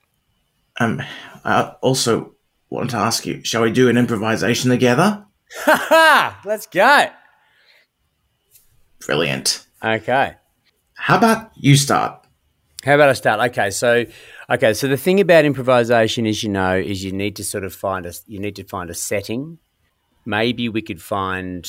[0.80, 1.02] Um,
[1.44, 2.34] I also
[2.70, 5.22] wanted to ask you, shall we do an improvisation together?
[5.66, 6.40] Ha ha!
[6.46, 7.08] Let's go.
[9.06, 9.66] Brilliant.
[9.84, 10.36] Okay.
[10.94, 12.21] How about you start?
[12.84, 13.50] How about I start?
[13.50, 14.04] Okay, so
[14.50, 17.72] okay, so the thing about improvisation is, you know, is you need to sort of
[17.72, 19.58] find a you need to find a setting.
[20.24, 21.68] Maybe we could find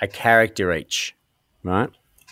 [0.00, 1.16] a character each,
[1.64, 1.90] right?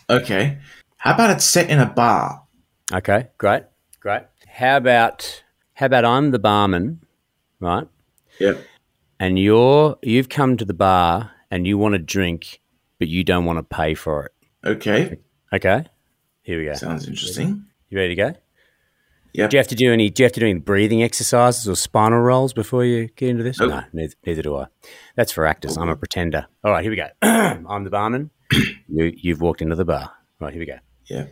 [0.08, 0.58] Okay.
[0.98, 2.44] How about it's set in a bar?
[2.92, 3.64] Okay, great,
[4.00, 4.22] great.
[4.46, 5.42] How about
[5.74, 7.00] how about I'm the barman,
[7.58, 7.88] right?
[8.38, 8.64] Yep.
[9.18, 12.60] And you're you've come to the bar and you want a drink,
[13.00, 14.32] but you don't want to pay for it.
[14.64, 15.18] Okay.
[15.52, 15.86] Okay,
[16.46, 16.74] here we go.
[16.74, 17.66] Sounds interesting.
[17.90, 18.34] You ready to go?
[19.32, 19.48] Yeah.
[19.48, 20.10] Do you have to do any?
[20.10, 23.42] Do you have to do any breathing exercises or spinal rolls before you get into
[23.42, 23.58] this?
[23.58, 23.70] Nope.
[23.70, 24.66] No, neither, neither do I.
[25.16, 25.76] That's for actors.
[25.76, 26.46] I'm a pretender.
[26.62, 27.08] All right, here we go.
[27.22, 28.30] I'm the barman.
[28.88, 30.12] you, you've walked into the bar.
[30.38, 30.78] Right, here we go.
[31.06, 31.26] Yeah.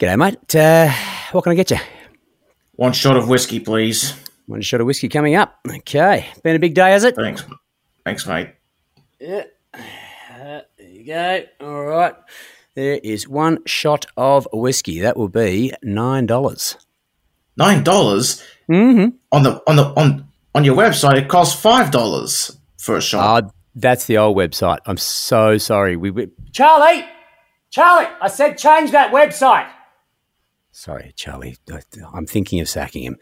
[0.00, 0.54] G'day, mate.
[0.56, 0.92] Uh,
[1.30, 1.78] what can I get you?
[2.72, 4.14] One shot of whiskey, please.
[4.46, 5.58] One shot of whiskey coming up.
[5.70, 7.14] Okay, been a big day, has it?
[7.14, 7.44] Thanks.
[8.04, 8.50] Thanks, mate.
[9.20, 9.44] Yeah.
[9.72, 11.42] Uh, there you go.
[11.60, 12.14] All right.
[12.78, 15.00] There is one shot of whiskey.
[15.00, 16.76] That will be nine dollars.
[17.56, 19.16] Nine dollars Mm-hmm.
[19.32, 21.16] on the on the on on your website.
[21.16, 23.44] It costs five dollars for a shot.
[23.44, 24.78] Ah, that's the old website.
[24.86, 25.96] I'm so sorry.
[25.96, 27.04] We, we Charlie,
[27.70, 29.68] Charlie, I said change that website.
[30.70, 31.56] Sorry, Charlie.
[32.14, 33.16] I'm thinking of sacking him.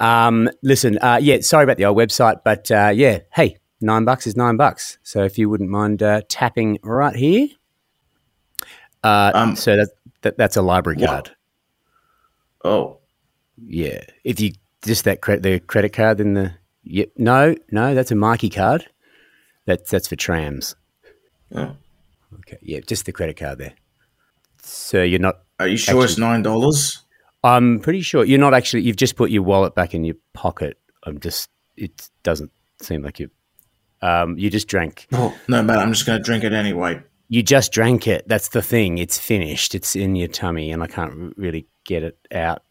[0.00, 4.26] Um, listen, uh, yeah, sorry about the old website, but uh, yeah, hey, nine bucks
[4.26, 4.98] is nine bucks.
[5.04, 7.46] So if you wouldn't mind uh, tapping right here,
[9.04, 9.88] uh, Um, so that,
[10.22, 11.08] that that's a library what?
[11.08, 11.30] card.
[12.64, 12.98] oh,
[13.56, 14.52] Yeah, if you
[14.84, 16.52] just that credit the credit card, then the
[16.84, 17.10] yep.
[17.16, 18.86] No, no, that's a Myki card.
[19.66, 20.74] That's that's for trams.
[21.54, 21.76] oh.
[22.40, 23.72] Okay, yeah, just the credit card there.
[24.62, 25.40] So you're not.
[25.58, 27.02] are you sure it's nine dollars?
[27.42, 28.82] I'm pretty sure you're not actually.
[28.82, 30.78] You've just put your wallet back in your pocket.
[31.04, 31.48] I'm just.
[31.76, 32.50] It doesn't
[32.82, 33.30] seem like you.
[34.02, 35.06] Um, you just drank.
[35.12, 35.78] Oh no, man.
[35.78, 37.02] I'm just going to drink it anyway.
[37.28, 38.26] You just drank it.
[38.26, 38.98] That's the thing.
[38.98, 39.74] It's finished.
[39.74, 42.62] It's in your tummy, and I can't really get it out.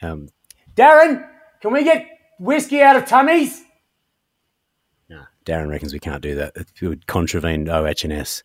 [0.00, 0.28] Um,
[0.76, 1.26] Darren,
[1.60, 2.06] can we get
[2.38, 3.60] whiskey out of tummies?
[5.08, 6.56] No, Darren reckons we can't do that.
[6.56, 8.44] It would contravene OH&S.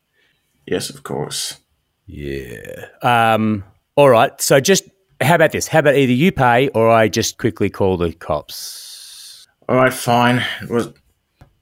[0.66, 1.60] Yes, of course.
[2.08, 2.88] Yeah.
[3.02, 3.64] Um,
[3.96, 4.40] all right.
[4.42, 4.86] So just
[5.22, 5.68] how about this?
[5.68, 9.48] How about either you pay or I just quickly call the cops?
[9.70, 10.44] All right, fine.
[10.68, 10.96] What,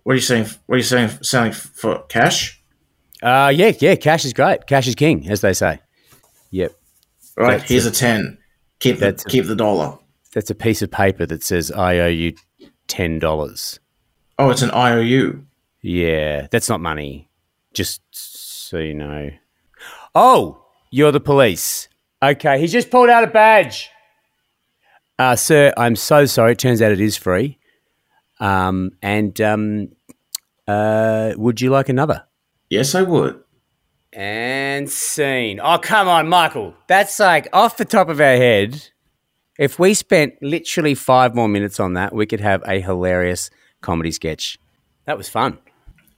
[0.03, 0.45] what are you saying?
[0.65, 1.09] What are you saying?
[1.21, 2.60] Selling for cash?
[3.21, 3.95] Uh, yeah, yeah.
[3.95, 4.65] Cash is great.
[4.67, 5.79] Cash is king, as they say.
[6.51, 6.71] Yep.
[7.37, 7.57] Right.
[7.59, 8.37] That's here's a ten.
[8.79, 9.97] Keep the a- keep the dollar.
[10.33, 12.33] That's a piece of paper that says I owe you
[12.87, 13.79] ten dollars.
[14.39, 15.45] Oh, it's an IOU.
[15.81, 17.29] Yeah, that's not money.
[17.73, 19.29] Just so you know.
[20.15, 21.87] Oh, you're the police.
[22.23, 23.89] Okay, he's just pulled out a badge.
[25.17, 26.53] Uh, sir, I'm so sorry.
[26.53, 27.59] It turns out it is free.
[28.39, 29.89] Um, and um,
[30.67, 32.25] uh, would you like another?
[32.71, 33.43] Yes, I would.
[34.13, 35.59] And scene.
[35.61, 36.73] Oh, come on, Michael.
[36.87, 38.89] That's like off the top of our head.
[39.59, 43.49] If we spent literally five more minutes on that, we could have a hilarious
[43.81, 44.57] comedy sketch.
[45.03, 45.59] That was fun.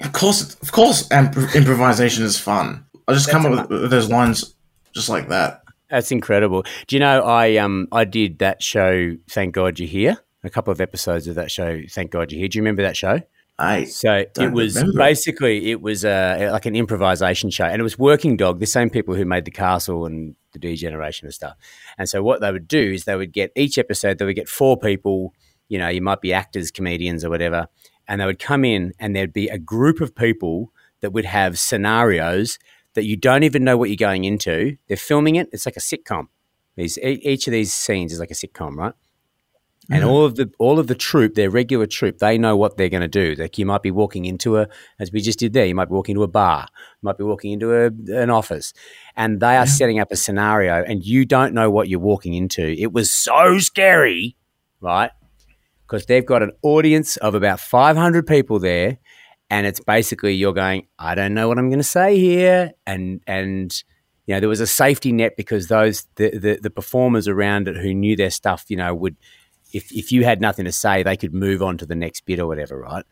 [0.01, 2.85] Of course, of course, imp- improvisation is fun.
[3.07, 4.53] I just come up with, with those lines
[4.93, 5.63] just like that.
[5.89, 6.63] That's incredible.
[6.85, 9.15] Do you know I um I did that show?
[9.27, 10.19] Thank God you're here.
[10.43, 11.81] A couple of episodes of that show.
[11.89, 12.47] Thank God you're here.
[12.47, 13.21] Do you remember that show?
[13.59, 14.97] I So it was remember.
[14.97, 18.89] basically it was uh, like an improvisation show, and it was Working Dog, the same
[18.89, 21.55] people who made the Castle and the Degeneration and stuff.
[21.97, 24.49] And so what they would do is they would get each episode they would get
[24.49, 25.33] four people.
[25.69, 27.67] You know, you might be actors, comedians, or whatever,
[28.07, 31.59] and they would come in, and there'd be a group of people that would have
[31.59, 32.57] scenarios
[32.95, 34.77] that you don't even know what you're going into.
[34.87, 35.49] They're filming it.
[35.51, 36.27] It's like a sitcom.
[36.75, 38.93] These each of these scenes is like a sitcom, right?
[39.89, 42.89] And all of the all of the troupe, their regular troupe, they know what they're
[42.89, 43.35] going to do.
[43.41, 44.67] Like you might be walking into a,
[44.99, 47.25] as we just did there, you might be walking into a bar, you might be
[47.25, 48.73] walking into a, an office,
[49.17, 52.63] and they are setting up a scenario, and you don't know what you're walking into.
[52.65, 54.37] It was so scary,
[54.79, 55.11] right?
[55.85, 58.99] Because they've got an audience of about 500 people there,
[59.49, 63.19] and it's basically you're going, I don't know what I'm going to say here, and
[63.27, 63.83] and
[64.27, 67.75] you know there was a safety net because those the, the the performers around it
[67.75, 69.17] who knew their stuff, you know, would
[69.73, 72.39] if if you had nothing to say, they could move on to the next bit
[72.39, 73.03] or whatever, right?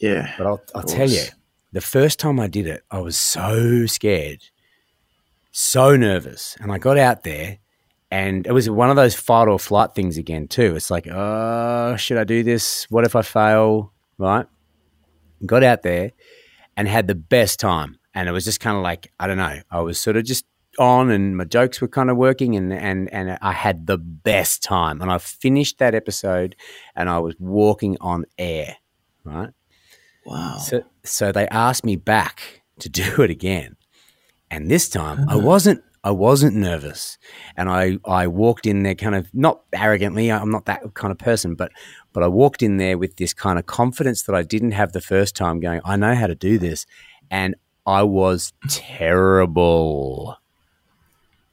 [0.00, 0.34] yeah.
[0.36, 1.24] But I'll, I'll tell you,
[1.72, 4.40] the first time I did it, I was so scared,
[5.52, 7.58] so nervous, and I got out there,
[8.10, 10.74] and it was one of those fight or flight things again too.
[10.74, 12.86] It's like, oh, should I do this?
[12.90, 13.92] What if I fail?
[14.18, 14.46] Right?
[15.46, 16.12] Got out there
[16.76, 19.60] and had the best time, and it was just kind of like I don't know.
[19.70, 20.44] I was sort of just
[20.78, 24.62] on and my jokes were kind of working and and and I had the best
[24.62, 25.02] time.
[25.02, 26.56] And I finished that episode
[26.94, 28.76] and I was walking on air
[29.24, 29.50] right?
[30.26, 30.58] Wow.
[30.58, 33.76] so so they asked me back to do it again.
[34.50, 35.38] And this time I uh-huh.
[35.40, 37.18] wasn't I wasn't nervous.
[37.56, 41.18] And I I walked in there kind of not arrogantly I'm not that kind of
[41.18, 41.72] person but
[42.12, 45.00] but I walked in there with this kind of confidence that I didn't have the
[45.00, 46.86] first time going I know how to do this.
[47.30, 47.54] And
[47.86, 50.36] I was terrible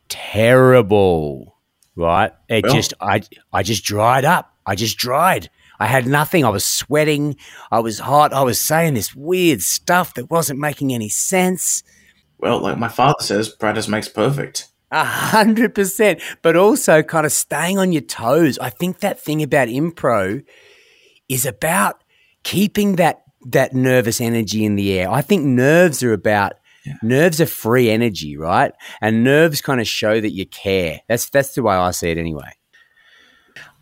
[0.09, 1.55] terrible
[1.95, 2.31] right?
[2.47, 4.53] It Well- just I I just dried up.
[4.65, 5.49] I just dried.
[5.79, 6.43] I had nothing.
[6.43, 7.35] I was sweating.
[7.71, 8.33] I was hot.
[8.33, 11.83] I was saying this weird stuff that wasn't making any sense.
[12.39, 14.67] Well, like my father says, practice makes perfect.
[14.91, 18.57] A hundred percent, but also kind of staying on your toes.
[18.59, 20.43] I think that thing about impro
[21.27, 22.03] is about
[22.43, 25.09] keeping that that nervous energy in the air.
[25.11, 26.53] I think nerves are about
[27.01, 28.71] nerves are free energy, right?
[29.01, 31.01] And nerves kind of show that you care.
[31.07, 32.51] That's that's the way I see it anyway.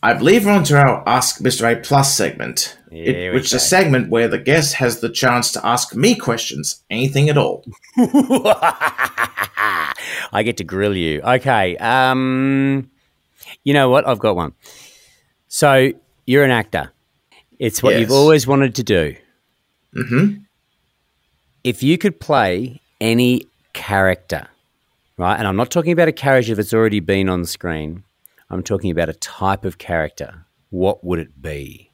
[0.03, 1.72] I believe we're on to our Ask Mr.
[1.72, 5.66] A Plus segment, it- which is a segment where the guest has the chance to
[5.66, 7.66] ask me questions, anything at all.
[10.32, 11.22] I get to grill you.
[11.22, 11.76] Okay.
[11.78, 12.89] Um,
[13.64, 14.08] you know what?
[14.08, 14.53] I've got one.
[15.47, 15.91] So
[16.26, 16.91] you're an actor.
[17.58, 19.16] It's what you've always wanted to do.
[19.95, 20.41] Mm-hmm.
[21.64, 24.48] If you could play any character,
[25.18, 25.38] right?
[25.38, 28.04] And I'm not talking about a character that's already been on screen.
[28.50, 30.46] I'm talking about a type of character.
[30.70, 31.91] What would it be?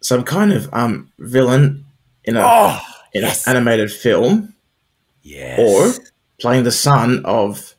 [0.00, 1.84] Some kind of um villain
[2.24, 2.78] in a Oh,
[3.12, 3.46] in yes.
[3.46, 4.54] an animated film,
[5.22, 5.58] Yes.
[5.58, 6.04] or
[6.40, 7.74] playing the son of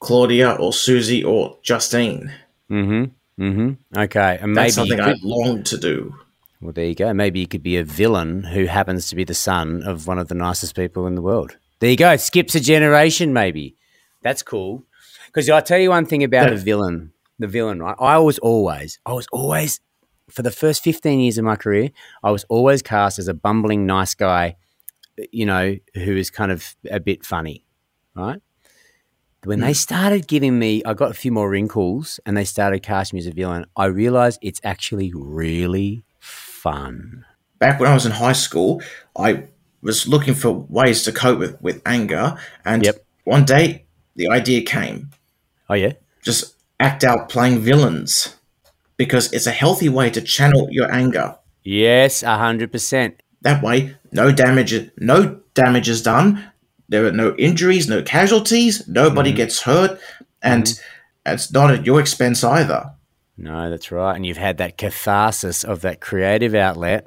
[0.00, 2.32] Claudia or Susie or Justine.
[2.70, 3.42] Mm-hmm.
[3.42, 3.98] Mm-hmm.
[3.98, 4.38] Okay.
[4.40, 6.14] And That's something could, I long to do.
[6.60, 7.12] Well, there you go.
[7.14, 10.28] Maybe you could be a villain who happens to be the son of one of
[10.28, 11.56] the nicest people in the world.
[11.80, 12.16] There you go.
[12.16, 13.76] Skips a generation, maybe.
[14.22, 14.84] That's cool.
[15.26, 17.12] Because I'll tell you one thing about a villain.
[17.38, 17.94] The villain, right?
[18.00, 19.80] I was always, I was always,
[20.28, 21.90] for the first 15 years of my career,
[22.24, 24.56] I was always cast as a bumbling, nice guy,
[25.30, 27.64] you know, who is kind of a bit funny,
[28.16, 28.40] right?
[29.44, 29.74] When they hmm.
[29.74, 33.28] started giving me, I got a few more wrinkles and they started casting me as
[33.28, 37.24] a villain, I realized it's actually really fun.
[37.60, 38.82] Back when I was in high school,
[39.16, 39.44] I
[39.82, 43.04] was looking for ways to cope with, with anger, and Yep.
[43.24, 43.84] one day
[44.16, 45.10] the idea came:
[45.68, 45.92] Oh, yeah?
[46.22, 48.36] just act out playing villains,
[48.96, 51.36] because it's a healthy way to channel your anger.
[51.62, 53.14] Yes, 100%.
[53.42, 56.44] That way, no damage, no damage is done.
[56.88, 58.88] There are no injuries, no casualties.
[58.88, 59.36] Nobody mm-hmm.
[59.36, 60.00] gets hurt,
[60.42, 61.32] and mm-hmm.
[61.32, 62.92] it's not at your expense either.
[63.36, 64.16] No, that's right.
[64.16, 67.06] And you've had that catharsis of that creative outlet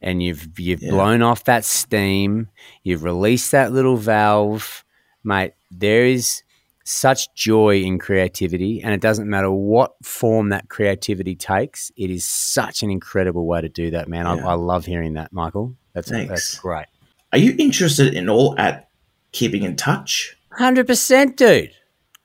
[0.00, 2.48] and you've you've blown off that steam,
[2.82, 4.84] you've released that little valve.
[5.24, 6.42] Mate, there is
[6.84, 11.90] such joy in creativity and it doesn't matter what form that creativity takes.
[11.96, 14.24] It is such an incredible way to do that, man.
[14.26, 14.46] Yeah.
[14.46, 15.74] I, I love hearing that, Michael.
[15.94, 16.28] That's Thanks.
[16.28, 16.86] that's great.
[17.32, 18.88] Are you interested in all at
[19.32, 20.36] keeping in touch?
[20.60, 21.72] 100%, dude.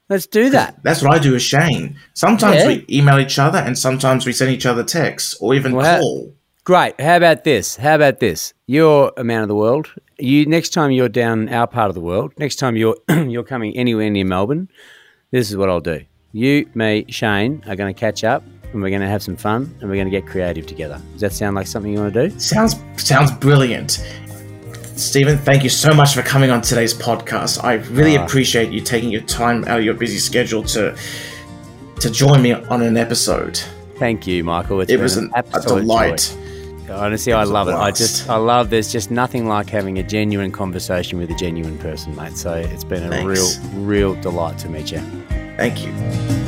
[0.09, 0.83] Let's do that.
[0.83, 1.97] That's what I do with Shane.
[2.13, 2.67] Sometimes Yeah.
[2.67, 6.33] we email each other, and sometimes we send each other texts or even Well, call.
[6.63, 6.99] Great.
[7.01, 7.75] How about this?
[7.75, 8.53] How about this?
[8.67, 9.91] You're a man of the world.
[10.19, 13.75] You next time you're down our part of the world, next time you're you're coming
[13.75, 14.69] anywhere near Melbourne,
[15.31, 16.01] this is what I'll do.
[16.33, 19.75] You, me, Shane are going to catch up and we're going to have some fun
[19.81, 21.01] and we're going to get creative together.
[21.13, 22.39] Does that sound like something you want to do?
[22.39, 23.93] Sounds sounds brilliant.
[24.95, 27.63] Stephen, thank you so much for coming on today's podcast.
[27.63, 28.23] I really Ah.
[28.25, 30.95] appreciate you taking your time out of your busy schedule to
[31.99, 33.59] to join me on an episode.
[33.97, 34.81] Thank you, Michael.
[34.81, 36.35] It's It was an a absolute delight.
[36.35, 36.40] joy.
[36.91, 37.73] Honestly, I love it.
[37.73, 38.69] I just, I love.
[38.69, 42.37] There's just nothing like having a genuine conversation with a genuine person, mate.
[42.37, 43.59] So it's been a Thanks.
[43.59, 44.99] real, real delight to meet you.
[45.57, 46.40] Thank you.